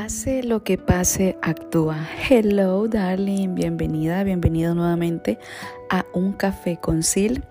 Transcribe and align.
Pase 0.00 0.44
lo 0.44 0.62
que 0.62 0.78
pase, 0.78 1.36
actúa. 1.42 2.08
Hello, 2.30 2.86
darling. 2.86 3.56
Bienvenida, 3.56 4.22
bienvenido 4.22 4.72
nuevamente 4.72 5.40
a 5.90 6.06
Un 6.12 6.34
Café 6.34 6.76
con 6.76 7.02
Sil. 7.02 7.42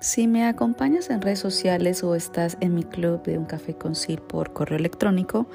Si 0.00 0.26
me 0.26 0.44
acompañas 0.44 1.10
en 1.10 1.22
redes 1.22 1.38
sociales 1.38 2.02
o 2.02 2.16
estás 2.16 2.56
en 2.58 2.74
mi 2.74 2.82
club 2.82 3.22
de 3.22 3.38
Un 3.38 3.44
Café 3.44 3.74
con 3.74 3.94
Sil 3.94 4.18
por 4.18 4.52
correo 4.52 4.80
electrónico, 4.80 5.46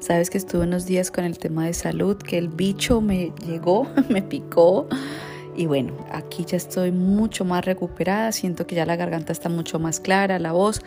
sabes 0.00 0.30
que 0.30 0.38
estuve 0.38 0.62
unos 0.62 0.86
días 0.86 1.10
con 1.10 1.24
el 1.24 1.38
tema 1.38 1.66
de 1.66 1.74
salud, 1.74 2.16
que 2.16 2.38
el 2.38 2.48
bicho 2.48 3.02
me 3.02 3.34
llegó, 3.46 3.86
me 4.08 4.22
picó. 4.22 4.88
Y 5.60 5.66
bueno, 5.66 5.92
aquí 6.10 6.46
ya 6.46 6.56
estoy 6.56 6.90
mucho 6.90 7.44
más 7.44 7.66
recuperada, 7.66 8.32
siento 8.32 8.66
que 8.66 8.76
ya 8.76 8.86
la 8.86 8.96
garganta 8.96 9.30
está 9.30 9.50
mucho 9.50 9.78
más 9.78 10.00
clara, 10.00 10.38
la 10.38 10.52
voz. 10.52 10.80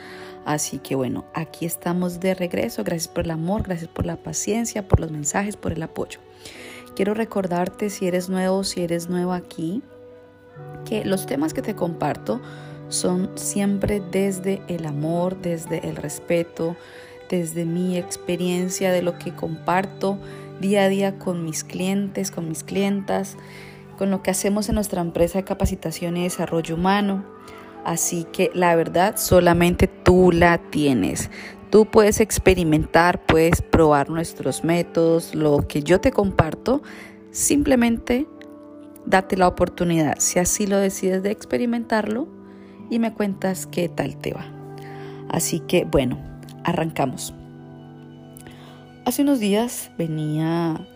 Así 0.45 0.79
que 0.79 0.95
bueno, 0.95 1.25
aquí 1.35 1.67
estamos 1.67 2.19
de 2.19 2.33
regreso. 2.33 2.83
Gracias 2.83 3.07
por 3.07 3.25
el 3.25 3.29
amor, 3.29 3.61
gracias 3.61 3.87
por 3.87 4.07
la 4.07 4.15
paciencia, 4.15 4.87
por 4.87 4.99
los 4.99 5.11
mensajes, 5.11 5.57
por 5.57 5.73
el 5.73 5.83
apoyo. 5.83 6.17
Quiero 6.95 7.13
recordarte 7.13 7.91
si 7.91 8.07
eres 8.07 8.29
nuevo, 8.29 8.63
si 8.63 8.81
eres 8.81 9.09
nuevo 9.09 9.33
aquí, 9.33 9.83
que 10.85 11.05
los 11.05 11.27
temas 11.27 11.53
que 11.53 11.61
te 11.61 11.75
comparto 11.75 12.41
son 12.89 13.29
siempre 13.35 14.01
desde 14.11 14.63
el 14.69 14.87
amor, 14.87 15.39
desde 15.39 15.87
el 15.87 15.97
respeto, 15.97 16.75
desde 17.29 17.65
mi 17.65 17.95
experiencia 17.95 18.91
de 18.91 19.03
lo 19.03 19.19
que 19.19 19.35
comparto 19.35 20.17
día 20.59 20.85
a 20.85 20.89
día 20.89 21.19
con 21.19 21.45
mis 21.45 21.63
clientes, 21.63 22.31
con 22.31 22.49
mis 22.49 22.63
clientas, 22.63 23.37
con 23.97 24.11
lo 24.11 24.21
que 24.21 24.31
hacemos 24.31 24.69
en 24.69 24.75
nuestra 24.75 25.01
empresa 25.01 25.37
de 25.39 25.43
capacitación 25.43 26.17
y 26.17 26.23
desarrollo 26.23 26.75
humano. 26.75 27.25
Así 27.85 28.25
que 28.31 28.49
la 28.53 28.75
verdad 28.75 29.15
solamente 29.17 29.87
tú 29.87 30.31
la 30.31 30.57
tienes. 30.57 31.29
Tú 31.69 31.85
puedes 31.85 32.19
experimentar, 32.19 33.25
puedes 33.25 33.61
probar 33.61 34.09
nuestros 34.09 34.63
métodos, 34.63 35.33
lo 35.33 35.67
que 35.67 35.81
yo 35.81 35.99
te 35.99 36.11
comparto, 36.11 36.83
simplemente 37.31 38.27
date 39.05 39.37
la 39.37 39.47
oportunidad, 39.47 40.15
si 40.19 40.39
así 40.39 40.67
lo 40.67 40.77
decides 40.77 41.23
de 41.23 41.31
experimentarlo 41.31 42.27
y 42.89 42.99
me 42.99 43.13
cuentas 43.13 43.65
qué 43.65 43.89
tal 43.89 44.17
te 44.17 44.33
va. 44.33 44.45
Así 45.29 45.59
que 45.61 45.83
bueno, 45.85 46.19
arrancamos. 46.63 47.33
Hace 49.05 49.23
unos 49.23 49.39
días 49.39 49.91
venía 49.97 50.87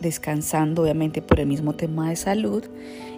descansando, 0.00 0.82
obviamente 0.82 1.22
por 1.22 1.40
el 1.40 1.46
mismo 1.46 1.74
tema 1.74 2.10
de 2.10 2.16
salud, 2.16 2.64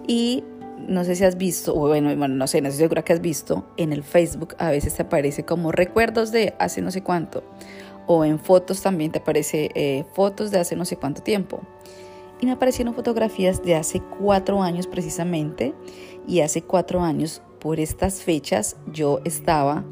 y 0.06 0.44
no 0.88 1.04
sé 1.04 1.14
si 1.14 1.24
has 1.24 1.36
visto, 1.36 1.74
o 1.74 1.88
bueno, 1.88 2.14
no 2.14 2.46
sé, 2.46 2.60
no 2.60 2.68
estoy 2.68 2.84
segura 2.84 3.02
que 3.02 3.12
has 3.12 3.20
visto, 3.20 3.64
en 3.76 3.92
el 3.92 4.02
Facebook 4.02 4.54
a 4.58 4.70
veces 4.70 4.94
te 4.94 5.02
aparece 5.02 5.44
como 5.44 5.72
recuerdos 5.72 6.32
de 6.32 6.54
hace 6.58 6.82
no 6.82 6.90
sé 6.90 7.02
cuánto, 7.02 7.44
o 8.06 8.24
en 8.24 8.38
fotos 8.38 8.82
también 8.82 9.12
te 9.12 9.20
aparece 9.20 9.70
eh, 9.74 10.04
fotos 10.14 10.50
de 10.50 10.58
hace 10.58 10.76
no 10.76 10.84
sé 10.84 10.96
cuánto 10.96 11.22
tiempo. 11.22 11.60
Y 12.40 12.46
me 12.46 12.52
aparecieron 12.52 12.94
fotografías 12.94 13.62
de 13.62 13.76
hace 13.76 14.02
cuatro 14.18 14.62
años 14.62 14.88
precisamente, 14.88 15.74
y 16.26 16.40
hace 16.40 16.62
cuatro 16.62 17.02
años, 17.02 17.42
por 17.58 17.78
estas 17.78 18.22
fechas, 18.22 18.76
yo 18.92 19.20
estaba 19.24 19.84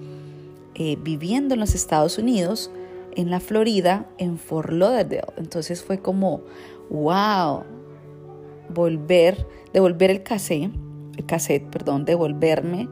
eh, 0.74 0.96
viviendo 1.00 1.54
en 1.54 1.60
los 1.60 1.74
Estados 1.74 2.18
Unidos, 2.18 2.70
en 3.14 3.30
la 3.30 3.38
Florida, 3.38 4.06
en 4.18 4.38
Fort 4.38 4.70
Lauderdale. 4.70 5.22
Entonces 5.36 5.82
fue 5.82 5.98
como, 5.98 6.42
wow, 6.90 7.64
volver, 8.68 9.46
devolver 9.72 10.10
el 10.10 10.22
cassette, 10.22 10.70
el 11.16 11.26
cassette, 11.26 11.68
perdón, 11.70 12.04
devolverme. 12.04 12.88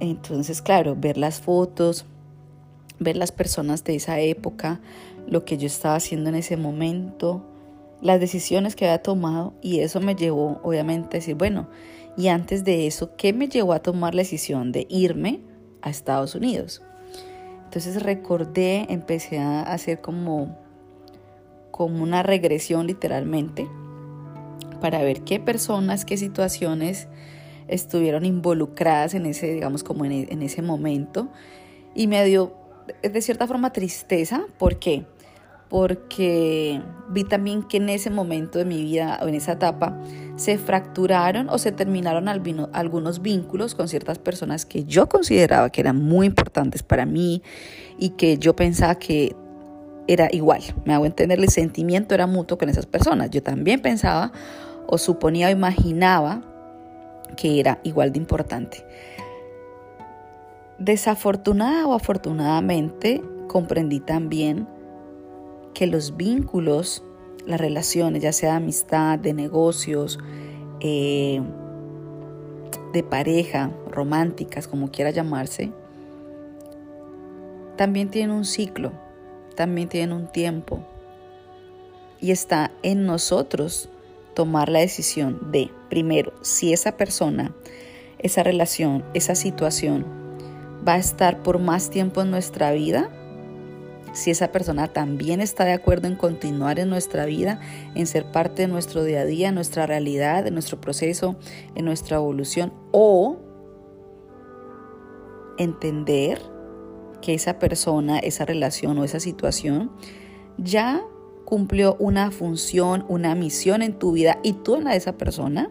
Entonces, 0.00 0.62
claro, 0.62 0.96
ver 0.96 1.18
las 1.18 1.40
fotos, 1.40 2.06
ver 2.98 3.16
las 3.16 3.32
personas 3.32 3.84
de 3.84 3.96
esa 3.96 4.20
época, 4.20 4.80
lo 5.26 5.44
que 5.44 5.58
yo 5.58 5.66
estaba 5.66 5.96
haciendo 5.96 6.30
en 6.30 6.36
ese 6.36 6.56
momento, 6.56 7.44
las 8.00 8.20
decisiones 8.20 8.76
que 8.76 8.86
había 8.86 9.02
tomado 9.02 9.54
y 9.62 9.80
eso 9.80 10.00
me 10.00 10.14
llevó 10.14 10.60
obviamente 10.62 11.16
a 11.16 11.20
decir, 11.20 11.34
bueno, 11.34 11.68
y 12.16 12.28
antes 12.28 12.64
de 12.64 12.86
eso, 12.86 13.16
¿qué 13.16 13.32
me 13.32 13.48
llevó 13.48 13.72
a 13.72 13.80
tomar 13.80 14.14
la 14.14 14.22
decisión 14.22 14.72
de 14.72 14.86
irme 14.88 15.40
a 15.82 15.90
Estados 15.90 16.34
Unidos? 16.34 16.82
Entonces 17.64 18.02
recordé, 18.02 18.86
empecé 18.88 19.38
a 19.38 19.62
hacer 19.62 20.00
como, 20.00 20.56
como 21.74 22.04
una 22.04 22.22
regresión 22.22 22.86
literalmente 22.86 23.68
para 24.80 25.02
ver 25.02 25.22
qué 25.22 25.40
personas, 25.40 26.04
qué 26.04 26.16
situaciones 26.16 27.08
estuvieron 27.66 28.24
involucradas 28.24 29.14
en 29.14 29.26
ese, 29.26 29.52
digamos, 29.52 29.82
como 29.82 30.04
en, 30.04 30.12
en 30.12 30.42
ese 30.42 30.62
momento. 30.62 31.26
Y 31.92 32.06
me 32.06 32.24
dio 32.26 32.52
de 33.02 33.20
cierta 33.20 33.48
forma 33.48 33.72
tristeza. 33.72 34.44
¿Por 34.56 34.78
qué? 34.78 35.04
Porque 35.68 36.80
vi 37.08 37.24
también 37.24 37.64
que 37.64 37.78
en 37.78 37.88
ese 37.88 38.08
momento 38.08 38.60
de 38.60 38.66
mi 38.66 38.80
vida 38.80 39.18
o 39.20 39.26
en 39.26 39.34
esa 39.34 39.54
etapa 39.54 40.00
se 40.36 40.58
fracturaron 40.58 41.48
o 41.48 41.58
se 41.58 41.72
terminaron 41.72 42.28
algunos 42.28 43.20
vínculos 43.20 43.74
con 43.74 43.88
ciertas 43.88 44.20
personas 44.20 44.64
que 44.64 44.84
yo 44.84 45.08
consideraba 45.08 45.70
que 45.70 45.80
eran 45.80 46.00
muy 46.00 46.28
importantes 46.28 46.84
para 46.84 47.04
mí 47.04 47.42
y 47.98 48.10
que 48.10 48.38
yo 48.38 48.54
pensaba 48.54 48.94
que 48.94 49.34
era 50.06 50.28
igual. 50.32 50.62
Me 50.84 50.94
hago 50.94 51.06
entender, 51.06 51.38
el 51.38 51.48
sentimiento 51.48 52.14
era 52.14 52.26
mutuo 52.26 52.58
con 52.58 52.68
esas 52.68 52.86
personas. 52.86 53.30
Yo 53.30 53.42
también 53.42 53.80
pensaba 53.80 54.32
o 54.86 54.98
suponía 54.98 55.48
o 55.48 55.50
imaginaba 55.50 56.42
que 57.36 57.60
era 57.60 57.80
igual 57.82 58.12
de 58.12 58.18
importante. 58.18 58.84
Desafortunada 60.78 61.86
o 61.86 61.94
afortunadamente 61.94 63.22
comprendí 63.48 64.00
también 64.00 64.66
que 65.72 65.86
los 65.86 66.16
vínculos, 66.16 67.04
las 67.46 67.60
relaciones, 67.60 68.22
ya 68.22 68.32
sea 68.32 68.52
de 68.52 68.56
amistad, 68.56 69.18
de 69.18 69.32
negocios, 69.32 70.18
eh, 70.80 71.42
de 72.92 73.02
pareja, 73.02 73.70
románticas, 73.90 74.68
como 74.68 74.90
quiera 74.90 75.10
llamarse, 75.10 75.72
también 77.76 78.10
tienen 78.10 78.36
un 78.36 78.44
ciclo, 78.44 78.92
también 79.54 79.88
tienen 79.88 80.12
un 80.12 80.30
tiempo. 80.30 80.80
Y 82.20 82.30
está 82.30 82.70
en 82.82 83.06
nosotros 83.06 83.88
tomar 84.34 84.68
la 84.68 84.80
decisión 84.80 85.52
de, 85.52 85.70
primero, 85.88 86.32
si 86.42 86.72
esa 86.72 86.96
persona, 86.96 87.54
esa 88.18 88.42
relación, 88.42 89.04
esa 89.14 89.34
situación 89.34 90.04
va 90.86 90.94
a 90.94 90.98
estar 90.98 91.42
por 91.42 91.58
más 91.58 91.90
tiempo 91.90 92.22
en 92.22 92.30
nuestra 92.30 92.72
vida, 92.72 93.10
si 94.12 94.30
esa 94.30 94.52
persona 94.52 94.88
también 94.88 95.40
está 95.40 95.64
de 95.64 95.72
acuerdo 95.72 96.06
en 96.06 96.14
continuar 96.14 96.78
en 96.78 96.88
nuestra 96.88 97.26
vida, 97.26 97.60
en 97.94 98.06
ser 98.06 98.30
parte 98.30 98.62
de 98.62 98.68
nuestro 98.68 99.02
día 99.02 99.22
a 99.22 99.24
día, 99.24 99.48
en 99.48 99.56
nuestra 99.56 99.86
realidad, 99.86 100.46
en 100.46 100.54
nuestro 100.54 100.80
proceso, 100.80 101.36
en 101.74 101.84
nuestra 101.84 102.16
evolución, 102.16 102.72
o 102.92 103.38
entender 105.58 106.40
que 107.24 107.32
esa 107.32 107.58
persona, 107.58 108.18
esa 108.18 108.44
relación 108.44 108.98
o 108.98 109.04
esa 109.04 109.18
situación 109.18 109.90
ya 110.58 111.02
cumplió 111.46 111.96
una 111.98 112.30
función, 112.30 113.06
una 113.08 113.34
misión 113.34 113.80
en 113.80 113.98
tu 113.98 114.12
vida 114.12 114.38
y 114.42 114.52
tú 114.52 114.76
en 114.76 114.84
la 114.84 114.90
de 114.90 114.98
esa 114.98 115.16
persona. 115.16 115.70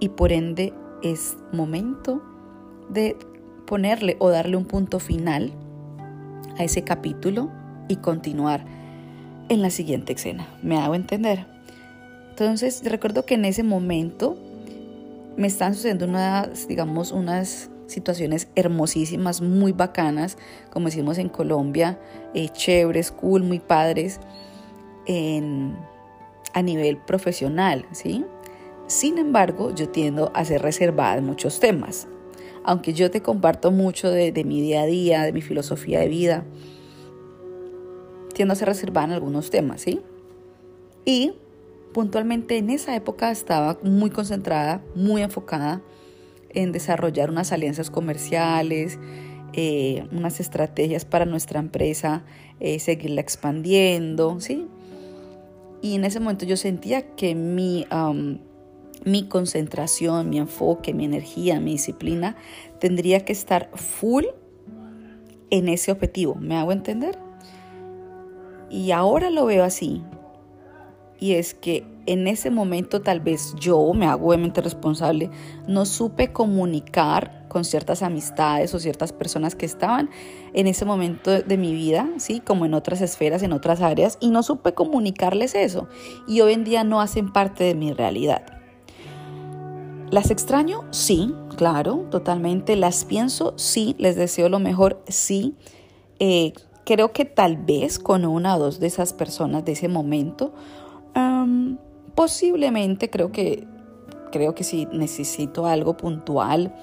Y 0.00 0.08
por 0.08 0.32
ende 0.32 0.72
es 1.02 1.36
momento 1.52 2.22
de 2.88 3.14
ponerle 3.66 4.16
o 4.20 4.30
darle 4.30 4.56
un 4.56 4.64
punto 4.64 5.00
final 5.00 5.52
a 6.56 6.64
ese 6.64 6.82
capítulo 6.82 7.50
y 7.88 7.96
continuar 7.96 8.64
en 9.50 9.60
la 9.60 9.68
siguiente 9.68 10.14
escena. 10.14 10.48
¿Me 10.62 10.78
hago 10.78 10.94
entender? 10.94 11.46
Entonces 12.30 12.80
recuerdo 12.84 13.26
que 13.26 13.34
en 13.34 13.44
ese 13.44 13.64
momento 13.64 14.38
me 15.36 15.46
están 15.46 15.74
sucediendo 15.74 16.06
unas, 16.06 16.66
digamos, 16.68 17.12
unas 17.12 17.70
situaciones 17.88 18.48
hermosísimas, 18.54 19.40
muy 19.40 19.72
bacanas, 19.72 20.38
como 20.70 20.86
decimos 20.86 21.18
en 21.18 21.28
Colombia, 21.28 21.98
eh, 22.34 22.48
chéveres, 22.50 23.10
cool, 23.10 23.42
muy 23.42 23.58
padres 23.58 24.20
a 26.52 26.62
nivel 26.62 26.98
profesional, 26.98 27.86
¿sí? 27.92 28.26
Sin 28.86 29.16
embargo, 29.16 29.74
yo 29.74 29.88
tiendo 29.88 30.30
a 30.34 30.44
ser 30.44 30.60
reservada 30.60 31.16
en 31.16 31.24
muchos 31.24 31.60
temas. 31.60 32.08
Aunque 32.62 32.92
yo 32.92 33.10
te 33.10 33.22
comparto 33.22 33.70
mucho 33.70 34.10
de, 34.10 34.32
de 34.32 34.44
mi 34.44 34.60
día 34.60 34.82
a 34.82 34.86
día, 34.86 35.22
de 35.22 35.32
mi 35.32 35.40
filosofía 35.40 36.00
de 36.00 36.08
vida, 36.08 36.44
tiendo 38.34 38.52
a 38.52 38.56
ser 38.56 38.68
reservada 38.68 39.06
en 39.06 39.12
algunos 39.14 39.48
temas, 39.48 39.80
¿sí? 39.80 40.02
Y 41.06 41.32
puntualmente 41.94 42.58
en 42.58 42.68
esa 42.68 42.94
época 42.94 43.30
estaba 43.30 43.78
muy 43.82 44.10
concentrada, 44.10 44.82
muy 44.94 45.22
enfocada 45.22 45.80
en 46.54 46.72
desarrollar 46.72 47.30
unas 47.30 47.52
alianzas 47.52 47.90
comerciales, 47.90 48.98
eh, 49.52 50.06
unas 50.12 50.40
estrategias 50.40 51.04
para 51.04 51.24
nuestra 51.24 51.60
empresa, 51.60 52.24
eh, 52.60 52.78
seguirla 52.78 53.20
expandiendo, 53.20 54.40
¿sí? 54.40 54.66
Y 55.80 55.94
en 55.94 56.04
ese 56.04 56.20
momento 56.20 56.44
yo 56.44 56.56
sentía 56.56 57.14
que 57.14 57.34
mi, 57.34 57.86
mi 59.04 59.28
concentración, 59.28 60.28
mi 60.28 60.38
enfoque, 60.38 60.92
mi 60.92 61.04
energía, 61.04 61.60
mi 61.60 61.72
disciplina 61.72 62.36
tendría 62.80 63.24
que 63.24 63.32
estar 63.32 63.70
full 63.74 64.24
en 65.50 65.68
ese 65.68 65.92
objetivo. 65.92 66.34
¿Me 66.34 66.56
hago 66.56 66.72
entender? 66.72 67.16
Y 68.70 68.90
ahora 68.90 69.30
lo 69.30 69.46
veo 69.46 69.64
así, 69.64 70.02
y 71.20 71.32
es 71.34 71.54
que 71.54 71.84
en 72.08 72.26
ese 72.26 72.50
momento 72.50 73.02
tal 73.02 73.20
vez 73.20 73.54
yo 73.60 73.92
me 73.94 74.06
hago 74.06 74.28
obviamente 74.28 74.60
responsable, 74.60 75.30
no 75.66 75.84
supe 75.84 76.32
comunicar 76.32 77.46
con 77.48 77.64
ciertas 77.64 78.02
amistades 78.02 78.74
o 78.74 78.78
ciertas 78.78 79.12
personas 79.12 79.54
que 79.54 79.66
estaban 79.66 80.10
en 80.54 80.66
ese 80.66 80.84
momento 80.84 81.30
de 81.42 81.56
mi 81.56 81.72
vida, 81.72 82.08
¿sí? 82.16 82.40
Como 82.40 82.64
en 82.64 82.74
otras 82.74 83.00
esferas, 83.00 83.42
en 83.42 83.52
otras 83.52 83.80
áreas, 83.80 84.18
y 84.20 84.30
no 84.30 84.42
supe 84.42 84.74
comunicarles 84.74 85.54
eso. 85.54 85.88
Y 86.26 86.40
hoy 86.40 86.54
en 86.54 86.64
día 86.64 86.84
no 86.84 87.00
hacen 87.00 87.32
parte 87.32 87.64
de 87.64 87.74
mi 87.74 87.92
realidad. 87.92 88.42
¿Las 90.10 90.30
extraño? 90.30 90.84
Sí, 90.90 91.34
claro, 91.56 92.06
totalmente. 92.10 92.76
¿Las 92.76 93.04
pienso? 93.04 93.52
Sí. 93.56 93.94
¿Les 93.98 94.16
deseo 94.16 94.48
lo 94.48 94.58
mejor? 94.58 95.02
Sí. 95.06 95.54
Eh, 96.18 96.54
creo 96.86 97.12
que 97.12 97.26
tal 97.26 97.58
vez 97.58 97.98
con 97.98 98.24
una 98.24 98.56
o 98.56 98.58
dos 98.58 98.80
de 98.80 98.86
esas 98.86 99.12
personas 99.12 99.66
de 99.66 99.72
ese 99.72 99.88
momento, 99.88 100.54
posiblemente 102.18 103.10
creo 103.10 103.30
que, 103.30 103.68
creo 104.32 104.52
que 104.52 104.64
si 104.64 104.86
necesito 104.86 105.66
algo 105.66 105.96
puntual, 105.96 106.74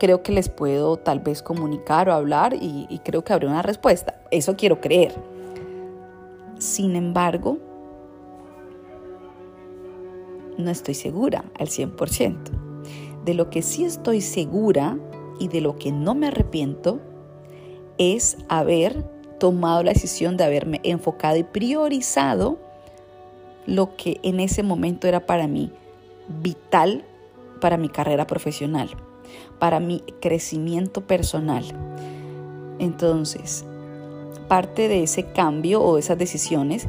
creo 0.00 0.24
que 0.24 0.32
les 0.32 0.48
puedo 0.48 0.96
tal 0.96 1.20
vez 1.20 1.40
comunicar 1.40 2.08
o 2.08 2.12
hablar 2.12 2.56
y, 2.60 3.00
creo 3.04 3.22
que 3.22 3.32
habrá 3.32 3.46
una 3.46 3.62
respuesta. 3.62 4.20
Eso 4.32 4.56
quiero 4.56 4.80
creer. 4.80 5.14
Sin 6.58 6.96
embargo, 6.96 7.58
no 10.58 10.68
estoy 10.68 10.94
segura 10.94 11.44
al 11.60 11.68
100%. 11.68 12.36
De 13.24 13.34
lo 13.34 13.50
que 13.50 13.62
sí 13.62 13.84
estoy 13.84 14.20
segura 14.20 14.98
y 15.38 15.46
de 15.46 15.60
lo 15.60 15.76
que 15.76 15.92
no 15.92 16.16
me 16.16 16.26
arrepiento 16.26 16.98
es 17.98 18.36
haber 18.48 19.04
tomado 19.38 19.84
la 19.84 19.92
decisión 19.92 20.36
de 20.36 20.42
haberme 20.42 20.80
enfocado 20.82 21.36
y 21.36 21.44
priorizado 21.44 22.71
lo 23.66 23.96
que 23.96 24.20
en 24.22 24.40
ese 24.40 24.62
momento 24.62 25.06
era 25.06 25.26
para 25.26 25.46
mí 25.46 25.72
vital 26.42 27.04
para 27.60 27.76
mi 27.76 27.88
carrera 27.88 28.26
profesional, 28.26 28.90
para 29.58 29.78
mi 29.78 30.00
crecimiento 30.20 31.02
personal. 31.02 31.64
Entonces, 32.80 33.64
parte 34.48 34.88
de 34.88 35.04
ese 35.04 35.26
cambio 35.32 35.80
o 35.80 35.96
esas 35.96 36.18
decisiones, 36.18 36.88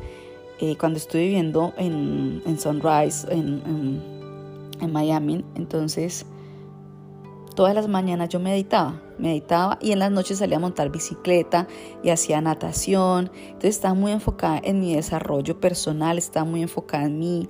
eh, 0.59 0.75
cuando 0.77 0.97
estuve 0.97 1.25
viviendo 1.25 1.73
en, 1.77 2.41
Sunrise, 2.59 3.27
en, 3.31 4.01
en 4.81 4.91
Miami, 4.91 5.45
entonces 5.55 6.25
todas 7.55 7.75
las 7.75 7.87
mañanas 7.87 8.29
yo 8.29 8.39
meditaba, 8.39 8.99
meditaba 9.17 9.77
y 9.81 9.91
en 9.91 9.99
las 9.99 10.11
noches 10.11 10.39
salía 10.39 10.57
a 10.57 10.59
montar 10.59 10.89
bicicleta 10.89 11.67
y 12.03 12.09
hacía 12.09 12.41
natación. 12.41 13.31
Entonces 13.47 13.75
estaba 13.75 13.93
muy 13.93 14.11
enfocada 14.11 14.59
en 14.63 14.79
mi 14.79 14.95
desarrollo 14.95 15.59
personal, 15.59 16.17
estaba 16.17 16.45
muy 16.45 16.61
enfocada 16.61 17.05
en 17.05 17.19
mí. 17.19 17.49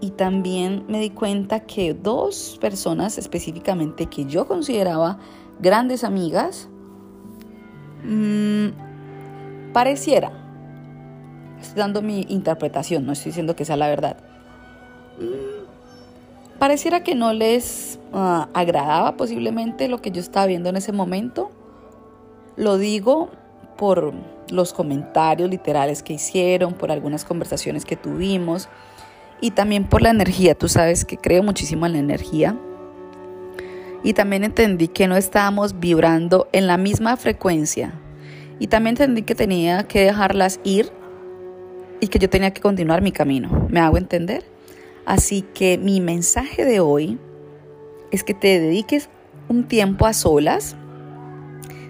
Y 0.00 0.10
también 0.10 0.84
me 0.88 1.00
di 1.00 1.10
cuenta 1.10 1.60
que 1.60 1.92
dos 1.92 2.56
personas 2.60 3.18
específicamente 3.18 4.06
que 4.06 4.26
yo 4.26 4.46
consideraba 4.46 5.18
grandes 5.60 6.04
amigas, 6.04 6.68
mmm, 8.04 8.68
pareciera, 9.72 10.32
estoy 11.60 11.80
dando 11.80 12.00
mi 12.00 12.26
interpretación, 12.28 13.06
no 13.06 13.12
estoy 13.12 13.30
diciendo 13.30 13.56
que 13.56 13.64
sea 13.64 13.76
la 13.76 13.88
verdad, 13.88 14.18
mm, 15.18 15.57
pareciera 16.58 17.02
que 17.02 17.14
no 17.14 17.32
les 17.32 17.98
Ah, 18.12 18.48
agradaba 18.54 19.16
posiblemente 19.16 19.86
lo 19.88 20.00
que 20.00 20.10
yo 20.10 20.20
estaba 20.20 20.46
viendo 20.46 20.70
en 20.70 20.76
ese 20.76 20.92
momento. 20.92 21.50
Lo 22.56 22.78
digo 22.78 23.30
por 23.76 24.14
los 24.50 24.72
comentarios 24.72 25.50
literales 25.50 26.02
que 26.02 26.14
hicieron, 26.14 26.72
por 26.72 26.90
algunas 26.90 27.24
conversaciones 27.24 27.84
que 27.84 27.96
tuvimos 27.96 28.68
y 29.40 29.50
también 29.50 29.84
por 29.84 30.02
la 30.02 30.10
energía. 30.10 30.54
Tú 30.54 30.68
sabes 30.68 31.04
que 31.04 31.18
creo 31.18 31.42
muchísimo 31.42 31.86
en 31.86 31.92
la 31.92 31.98
energía. 31.98 32.56
Y 34.02 34.14
también 34.14 34.44
entendí 34.44 34.88
que 34.88 35.06
no 35.06 35.16
estábamos 35.16 35.78
vibrando 35.78 36.48
en 36.52 36.66
la 36.66 36.78
misma 36.78 37.16
frecuencia. 37.16 37.92
Y 38.58 38.68
también 38.68 38.94
entendí 38.94 39.22
que 39.22 39.34
tenía 39.34 39.84
que 39.84 40.00
dejarlas 40.00 40.60
ir 40.64 40.90
y 42.00 42.08
que 42.08 42.18
yo 42.18 42.30
tenía 42.30 42.52
que 42.52 42.60
continuar 42.60 43.02
mi 43.02 43.12
camino. 43.12 43.66
¿Me 43.68 43.80
hago 43.80 43.98
entender? 43.98 44.44
Así 45.08 45.40
que 45.40 45.78
mi 45.78 46.02
mensaje 46.02 46.66
de 46.66 46.80
hoy 46.80 47.18
es 48.10 48.22
que 48.22 48.34
te 48.34 48.60
dediques 48.60 49.08
un 49.48 49.66
tiempo 49.66 50.04
a 50.04 50.12
solas, 50.12 50.76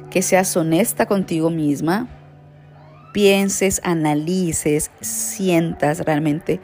que 0.09 0.23
seas 0.23 0.57
honesta 0.57 1.07
contigo 1.07 1.51
misma, 1.51 2.09
pienses, 3.13 3.81
analices, 3.83 4.93
sientas 5.01 5.99
realmente 6.05 6.61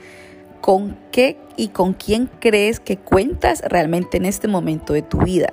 con 0.61 0.97
qué 1.11 1.39
y 1.56 1.71
con 1.71 1.93
quién 1.93 2.31
crees 2.39 2.79
que 2.79 2.99
cuentas 2.99 3.61
realmente 3.67 4.17
en 4.17 4.25
este 4.25 4.47
momento 4.47 4.93
de 4.93 5.03
tu 5.03 5.19
vida. 5.19 5.53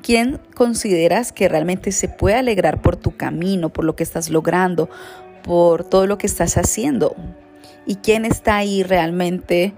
¿Quién 0.00 0.38
consideras 0.54 1.32
que 1.32 1.48
realmente 1.48 1.90
se 1.90 2.06
puede 2.06 2.36
alegrar 2.36 2.80
por 2.80 2.94
tu 2.94 3.16
camino, 3.16 3.70
por 3.70 3.84
lo 3.84 3.96
que 3.96 4.04
estás 4.04 4.30
logrando, 4.30 4.88
por 5.42 5.82
todo 5.82 6.06
lo 6.06 6.18
que 6.18 6.28
estás 6.28 6.56
haciendo? 6.56 7.16
¿Y 7.84 7.96
quién 7.96 8.24
está 8.24 8.58
ahí 8.58 8.84
realmente 8.84 9.74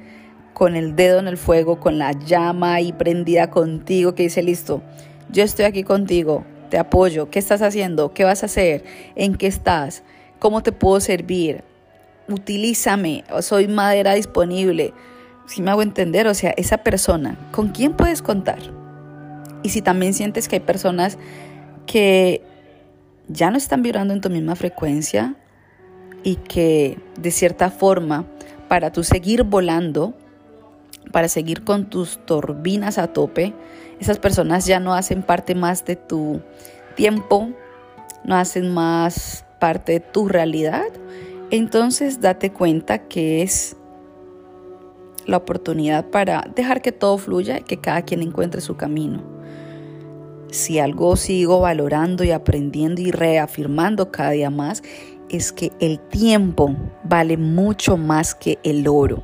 con 0.52 0.76
el 0.76 0.96
dedo 0.96 1.18
en 1.18 1.28
el 1.28 1.36
fuego, 1.36 1.80
con 1.80 1.98
la 1.98 2.12
llama 2.12 2.74
ahí 2.74 2.92
prendida 2.92 3.50
contigo, 3.50 4.14
que 4.14 4.24
dice, 4.24 4.42
listo, 4.42 4.82
yo 5.30 5.42
estoy 5.42 5.64
aquí 5.64 5.82
contigo, 5.82 6.44
te 6.70 6.78
apoyo, 6.78 7.30
¿qué 7.30 7.38
estás 7.38 7.62
haciendo? 7.62 8.12
¿Qué 8.12 8.24
vas 8.24 8.42
a 8.42 8.46
hacer? 8.46 8.84
¿En 9.14 9.34
qué 9.34 9.46
estás? 9.46 10.02
¿Cómo 10.38 10.62
te 10.62 10.72
puedo 10.72 11.00
servir? 11.00 11.64
Utilízame, 12.28 13.24
soy 13.40 13.68
madera 13.68 14.14
disponible. 14.14 14.92
Si 15.46 15.62
me 15.62 15.70
hago 15.70 15.82
entender, 15.82 16.26
o 16.26 16.34
sea, 16.34 16.54
esa 16.56 16.78
persona, 16.78 17.36
¿con 17.50 17.68
quién 17.68 17.94
puedes 17.94 18.22
contar? 18.22 18.58
Y 19.62 19.70
si 19.70 19.82
también 19.82 20.14
sientes 20.14 20.48
que 20.48 20.56
hay 20.56 20.60
personas 20.60 21.18
que 21.86 22.42
ya 23.28 23.50
no 23.50 23.58
están 23.58 23.82
vibrando 23.82 24.14
en 24.14 24.20
tu 24.20 24.30
misma 24.30 24.56
frecuencia 24.56 25.36
y 26.22 26.36
que 26.36 26.98
de 27.18 27.30
cierta 27.30 27.70
forma, 27.70 28.26
para 28.68 28.92
tú 28.92 29.04
seguir 29.04 29.42
volando, 29.42 30.14
para 31.12 31.28
seguir 31.28 31.62
con 31.62 31.86
tus 31.86 32.18
turbinas 32.24 32.98
a 32.98 33.12
tope. 33.12 33.54
Esas 34.00 34.18
personas 34.18 34.66
ya 34.66 34.80
no 34.80 34.94
hacen 34.94 35.22
parte 35.22 35.54
más 35.54 35.84
de 35.84 35.96
tu 35.96 36.40
tiempo, 36.96 37.50
no 38.24 38.34
hacen 38.34 38.72
más 38.74 39.44
parte 39.60 39.92
de 39.92 40.00
tu 40.00 40.28
realidad. 40.28 40.86
Entonces 41.50 42.20
date 42.20 42.50
cuenta 42.50 43.06
que 43.06 43.42
es 43.42 43.76
la 45.26 45.36
oportunidad 45.36 46.06
para 46.06 46.50
dejar 46.56 46.82
que 46.82 46.90
todo 46.90 47.18
fluya 47.18 47.58
y 47.58 47.62
que 47.62 47.76
cada 47.76 48.02
quien 48.02 48.22
encuentre 48.22 48.60
su 48.60 48.76
camino. 48.76 49.22
Si 50.50 50.78
algo 50.78 51.16
sigo 51.16 51.60
valorando 51.60 52.24
y 52.24 52.30
aprendiendo 52.30 53.00
y 53.00 53.10
reafirmando 53.10 54.10
cada 54.10 54.30
día 54.30 54.50
más, 54.50 54.82
es 55.30 55.52
que 55.52 55.72
el 55.80 55.98
tiempo 55.98 56.76
vale 57.04 57.36
mucho 57.36 57.96
más 57.96 58.34
que 58.34 58.58
el 58.62 58.86
oro 58.88 59.22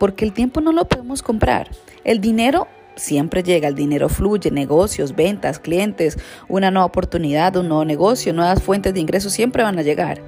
porque 0.00 0.24
el 0.24 0.32
tiempo 0.32 0.62
no 0.62 0.72
lo 0.72 0.86
podemos 0.86 1.22
comprar. 1.22 1.70
El 2.04 2.22
dinero 2.22 2.66
siempre 2.96 3.42
llega, 3.42 3.68
el 3.68 3.74
dinero 3.74 4.08
fluye, 4.08 4.50
negocios, 4.50 5.14
ventas, 5.14 5.58
clientes, 5.58 6.18
una 6.48 6.70
nueva 6.70 6.86
oportunidad, 6.86 7.54
un 7.56 7.68
nuevo 7.68 7.84
negocio, 7.84 8.32
nuevas 8.32 8.62
fuentes 8.62 8.94
de 8.94 9.00
ingresos 9.00 9.34
siempre 9.34 9.62
van 9.62 9.78
a 9.78 9.82
llegar, 9.82 10.22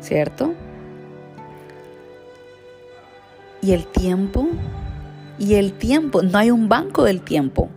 ¿cierto? 0.00 0.54
Y 3.60 3.72
el 3.72 3.86
tiempo, 3.86 4.48
y 5.38 5.54
el 5.56 5.74
tiempo, 5.74 6.22
no 6.22 6.38
hay 6.38 6.50
un 6.50 6.70
banco 6.70 7.04
del 7.04 7.20
tiempo. 7.20 7.68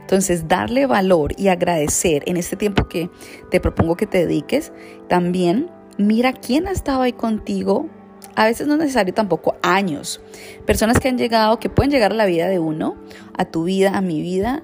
Entonces, 0.00 0.48
darle 0.48 0.86
valor 0.86 1.32
y 1.38 1.46
agradecer 1.46 2.24
en 2.26 2.36
este 2.36 2.56
tiempo 2.56 2.88
que 2.88 3.08
te 3.52 3.60
propongo 3.60 3.96
que 3.96 4.08
te 4.08 4.18
dediques, 4.26 4.72
también 5.08 5.70
mira 5.96 6.32
quién 6.32 6.66
ha 6.66 6.72
estado 6.72 7.02
ahí 7.02 7.12
contigo 7.12 7.88
a 8.36 8.44
veces 8.44 8.66
no 8.66 8.74
es 8.74 8.80
necesario 8.80 9.14
tampoco 9.14 9.56
años. 9.62 10.20
Personas 10.66 11.00
que 11.00 11.08
han 11.08 11.18
llegado, 11.18 11.58
que 11.58 11.70
pueden 11.70 11.90
llegar 11.90 12.12
a 12.12 12.14
la 12.14 12.26
vida 12.26 12.48
de 12.48 12.58
uno, 12.58 12.96
a 13.36 13.46
tu 13.46 13.64
vida, 13.64 13.96
a 13.96 14.00
mi 14.02 14.20
vida, 14.20 14.62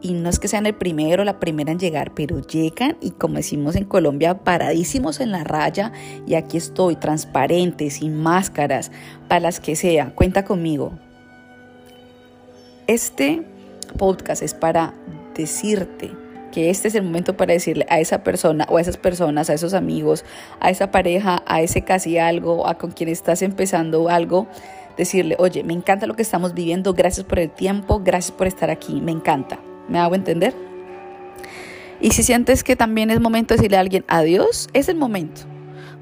y 0.00 0.12
no 0.12 0.28
es 0.28 0.38
que 0.38 0.48
sean 0.48 0.66
el 0.66 0.74
primero 0.74 1.22
o 1.22 1.24
la 1.24 1.40
primera 1.40 1.72
en 1.72 1.78
llegar, 1.78 2.12
pero 2.14 2.40
llegan 2.40 2.96
y 3.00 3.12
como 3.12 3.34
decimos 3.36 3.76
en 3.76 3.84
Colombia, 3.84 4.38
paradísimos 4.44 5.20
en 5.20 5.30
la 5.30 5.44
raya 5.44 5.92
y 6.26 6.34
aquí 6.34 6.56
estoy, 6.56 6.96
transparente, 6.96 7.90
sin 7.90 8.14
máscaras, 8.14 8.90
para 9.28 9.40
las 9.40 9.60
que 9.60 9.76
sea, 9.76 10.14
cuenta 10.14 10.44
conmigo. 10.44 10.98
Este 12.86 13.42
podcast 13.98 14.42
es 14.42 14.54
para 14.54 14.94
decirte 15.34 16.25
este 16.62 16.88
es 16.88 16.94
el 16.94 17.02
momento 17.02 17.36
para 17.36 17.52
decirle 17.52 17.86
a 17.88 18.00
esa 18.00 18.24
persona 18.24 18.66
o 18.68 18.78
a 18.78 18.80
esas 18.80 18.96
personas, 18.96 19.50
a 19.50 19.54
esos 19.54 19.74
amigos, 19.74 20.24
a 20.60 20.70
esa 20.70 20.90
pareja, 20.90 21.42
a 21.46 21.60
ese 21.60 21.82
casi 21.82 22.18
algo, 22.18 22.66
a 22.66 22.78
con 22.78 22.90
quien 22.90 23.08
estás 23.08 23.42
empezando 23.42 24.08
algo, 24.08 24.46
decirle, 24.96 25.36
oye, 25.38 25.62
me 25.62 25.74
encanta 25.74 26.06
lo 26.06 26.14
que 26.14 26.22
estamos 26.22 26.54
viviendo, 26.54 26.94
gracias 26.94 27.24
por 27.24 27.38
el 27.38 27.50
tiempo, 27.50 28.00
gracias 28.04 28.32
por 28.32 28.46
estar 28.46 28.70
aquí, 28.70 29.00
me 29.00 29.12
encanta. 29.12 29.58
¿Me 29.88 29.98
hago 29.98 30.14
entender? 30.14 30.54
Y 32.00 32.10
si 32.10 32.22
sientes 32.22 32.64
que 32.64 32.76
también 32.76 33.10
es 33.10 33.20
momento 33.20 33.54
de 33.54 33.58
decirle 33.58 33.76
a 33.76 33.80
alguien 33.80 34.04
adiós, 34.08 34.68
es 34.72 34.88
el 34.88 34.96
momento. 34.96 35.42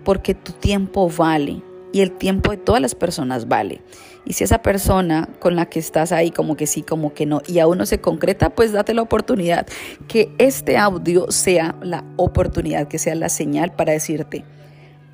porque 0.04 0.34
tu 0.34 0.52
tiempo 0.52 1.08
vale 1.08 1.62
y 1.92 2.00
el 2.02 2.12
tiempo 2.12 2.50
de 2.50 2.58
todas 2.58 2.82
las 2.82 2.94
personas 2.94 3.48
vale. 3.48 3.80
Y 4.24 4.32
si 4.32 4.44
esa 4.44 4.62
persona 4.62 5.28
con 5.38 5.54
la 5.54 5.66
que 5.66 5.78
estás 5.78 6.12
ahí 6.12 6.30
como 6.30 6.56
que 6.56 6.66
sí, 6.66 6.82
como 6.82 7.12
que 7.12 7.26
no, 7.26 7.42
y 7.46 7.58
aún 7.58 7.78
no 7.78 7.86
se 7.86 8.00
concreta, 8.00 8.50
pues 8.50 8.72
date 8.72 8.94
la 8.94 9.02
oportunidad. 9.02 9.66
Que 10.08 10.32
este 10.38 10.78
audio 10.78 11.30
sea 11.30 11.74
la 11.82 12.04
oportunidad, 12.16 12.88
que 12.88 12.98
sea 12.98 13.14
la 13.14 13.28
señal 13.28 13.72
para 13.72 13.92
decirte, 13.92 14.44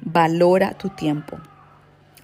valora 0.02 0.74
tu 0.78 0.90
tiempo, 0.90 1.38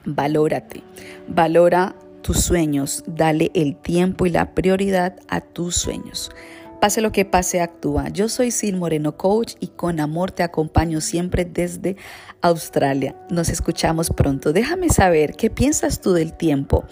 valórate, 0.04 0.82
valora 1.28 1.96
tus 2.22 2.40
sueños, 2.40 3.04
dale 3.06 3.50
el 3.54 3.76
tiempo 3.76 4.26
y 4.26 4.30
la 4.30 4.54
prioridad 4.54 5.16
a 5.28 5.40
tus 5.40 5.76
sueños. 5.76 6.30
Pase 6.80 7.00
lo 7.00 7.10
que 7.10 7.24
pase, 7.24 7.60
actúa. 7.60 8.10
Yo 8.10 8.28
soy 8.28 8.50
Sil 8.52 8.76
Moreno 8.76 9.16
Coach 9.16 9.54
y 9.60 9.68
con 9.68 9.98
amor 9.98 10.30
te 10.30 10.42
acompaño 10.42 11.00
siempre 11.00 11.44
desde 11.44 11.96
Australia. 12.42 13.16
Nos 13.30 13.48
escuchamos 13.48 14.10
pronto. 14.10 14.52
Déjame 14.52 14.90
saber 14.90 15.34
qué 15.34 15.48
piensas 15.48 16.00
tú 16.00 16.12
del 16.12 16.34
tiempo. 16.34 16.84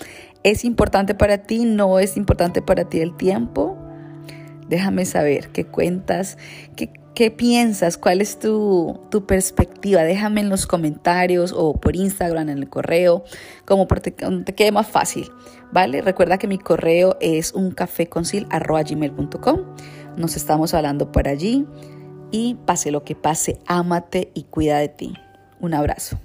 ¿Es 0.43 0.64
importante 0.64 1.14
para 1.14 1.38
ti? 1.38 1.64
¿No 1.64 1.99
es 1.99 2.17
importante 2.17 2.62
para 2.62 2.88
ti 2.88 3.00
el 3.00 3.14
tiempo? 3.17 3.76
Déjame 4.69 5.05
saber 5.05 5.50
qué 5.50 5.67
cuentas, 5.67 6.38
qué, 6.76 6.91
qué 7.14 7.30
piensas, 7.30 7.97
cuál 7.97 8.21
es 8.21 8.38
tu, 8.38 9.00
tu, 9.11 9.25
perspectiva. 9.26 10.02
Déjame 10.02 10.40
en 10.40 10.49
los 10.49 10.66
comentarios 10.66 11.54
o 11.56 11.75
por 11.75 11.94
Instagram, 11.97 12.49
en 12.49 12.59
el 12.59 12.68
correo, 12.68 13.25
como 13.64 13.87
te, 13.87 14.11
te 14.11 14.54
quede 14.54 14.73
más 14.73 14.88
fácil. 14.88 15.30
¿Vale? 15.73 16.02
Recuerda 16.02 16.38
que 16.38 16.47
mi 16.47 16.59
correo 16.59 17.16
es 17.21 17.52
uncafeconcil.gmail.com. 17.54 19.61
Nos 20.16 20.37
estamos 20.37 20.75
hablando 20.75 21.11
por 21.11 21.26
allí 21.28 21.66
y 22.30 22.56
pase 22.66 22.90
lo 22.90 23.04
que 23.04 23.14
pase, 23.14 23.59
ámate 23.66 24.30
y 24.35 24.42
cuida 24.44 24.78
de 24.78 24.88
ti. 24.88 25.14
Un 25.61 25.75
abrazo. 25.75 26.18